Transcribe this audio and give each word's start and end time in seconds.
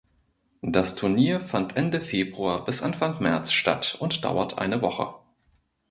Das 0.63 0.95
Turnier 0.95 1.39
fand 1.41 1.77
Ende 1.77 2.01
Februar 2.01 2.65
bis 2.65 2.81
Anfang 2.81 3.21
März 3.21 3.51
statt 3.51 3.97
und 3.99 4.25
dauert 4.25 4.57
eine 4.57 4.81
Woche. 4.81 5.13